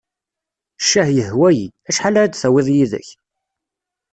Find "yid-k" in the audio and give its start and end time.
2.75-3.09